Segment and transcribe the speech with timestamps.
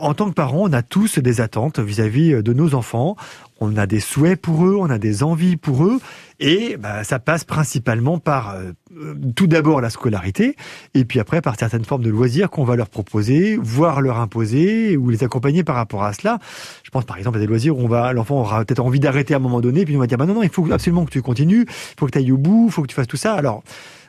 [0.00, 3.16] En tant que parents, on a tous des attentes vis-à-vis euh, de nos enfants.
[3.58, 5.98] On a des souhaits pour eux, on a des envies pour eux,
[6.38, 8.70] et bah, ça passe principalement par euh,
[9.34, 10.54] tout d'abord la scolarité,
[10.94, 14.96] et puis après par certaines formes de loisirs qu'on va leur proposer, voire leur imposer,
[14.96, 16.38] ou les accompagner par rapport à cela.
[16.84, 19.34] Je pense par exemple à des loisirs où on va, l'enfant aura peut-être envie d'arrêter
[19.34, 21.10] à un moment donné, puis on va dire bah non non, il faut absolument que
[21.10, 23.16] tu continues, il faut que tu ailles au bout, il faut que tu fasses tout
[23.16, 23.34] ça.
[23.34, 23.64] Alors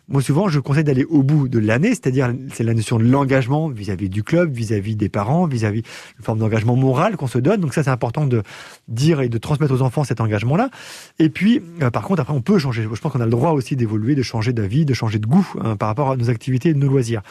[0.10, 3.70] moi, souvent, je conseille d'aller au bout de l'année, c'est-à-dire c'est la notion de l'engagement
[3.70, 5.84] vis-à-vis du club, vis-à-vis des parents, vis-à-vis
[6.18, 7.62] une forme d'engagement moral qu'on se donne.
[7.62, 8.42] Donc ça, c'est important de
[8.88, 10.72] dire et de transmettre aux enfants cet engagement-là.
[11.20, 12.82] Et puis, euh, par contre, après, on peut changer.
[12.82, 15.48] Je pense qu'on a le droit aussi d'évoluer, de changer d'avis, de changer de goût
[15.64, 17.22] hein, par rapport à nos activités et nos loisirs.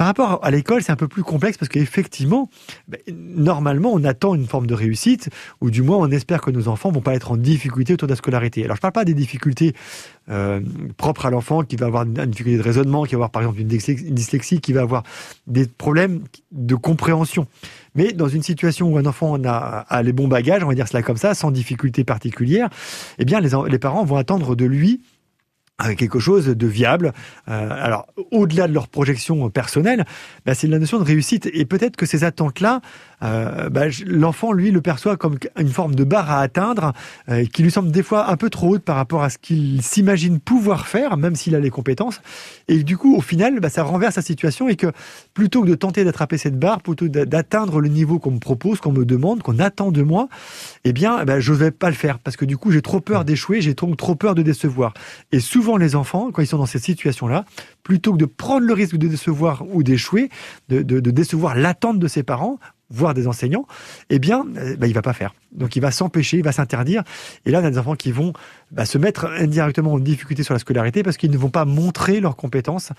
[0.00, 2.48] Par rapport à l'école, c'est un peu plus complexe parce qu'effectivement,
[2.88, 5.28] ben, normalement, on attend une forme de réussite,
[5.60, 8.12] ou du moins, on espère que nos enfants vont pas être en difficulté autour de
[8.12, 8.64] la scolarité.
[8.64, 9.74] Alors, je parle pas des difficultés
[10.30, 10.62] euh,
[10.96, 13.60] propres à l'enfant qui va avoir une difficulté de raisonnement, qui va avoir par exemple
[13.60, 15.02] une dyslexie, qui va avoir
[15.46, 17.46] des problèmes de compréhension.
[17.94, 21.02] Mais dans une situation où un enfant a, les bons bagages, on va dire cela
[21.02, 22.70] comme ça, sans difficulté particulière,
[23.18, 25.02] eh bien, les parents vont attendre de lui
[25.96, 27.12] quelque chose de viable.
[27.48, 30.04] Euh, alors, au-delà de leur projection personnelle,
[30.46, 31.48] bah, c'est la notion de réussite.
[31.52, 32.80] Et peut-être que ces attentes-là,
[33.22, 36.92] euh, bah, l'enfant, lui, le perçoit comme une forme de barre à atteindre,
[37.28, 39.82] euh, qui lui semble des fois un peu trop haute par rapport à ce qu'il
[39.82, 42.20] s'imagine pouvoir faire, même s'il a les compétences.
[42.68, 44.92] Et du coup, au final, bah, ça renverse sa situation et que
[45.34, 48.92] plutôt que de tenter d'attraper cette barre, plutôt d'atteindre le niveau qu'on me propose, qu'on
[48.92, 50.28] me demande, qu'on attend de moi,
[50.84, 53.00] eh bien, bah, je ne vais pas le faire parce que du coup, j'ai trop
[53.00, 54.94] peur d'échouer, j'ai trop, peur de décevoir.
[55.32, 57.44] Et souvent, les enfants, quand ils sont dans cette situation-là,
[57.82, 60.30] plutôt que de prendre le risque de décevoir ou d'échouer,
[60.68, 62.58] de décevoir l'attente de ses parents,
[62.90, 63.66] voire des enseignants,
[64.10, 65.34] eh bien, euh, bah, il va pas faire.
[65.52, 67.02] Donc, il va s'empêcher, il va s'interdire.
[67.44, 68.32] Et là, on a des enfants qui vont
[68.70, 72.20] bah, se mettre indirectement en difficulté sur la scolarité parce qu'ils ne vont pas montrer
[72.20, 72.92] leurs compétences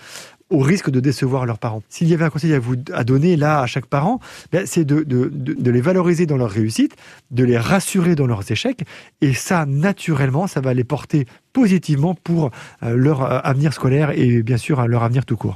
[0.50, 1.82] au risque de décevoir leurs parents.
[1.88, 4.20] S'il y avait un conseil à vous à donner là à chaque parent,
[4.52, 6.96] bah, c'est de, de, les valoriser dans leur réussite,
[7.30, 8.84] de les rassurer dans leurs échecs.
[9.20, 12.50] Et ça, naturellement, ça va les porter positivement pour
[12.82, 15.50] euh, leur euh, avenir scolaire et bien sûr leur avenir tout court.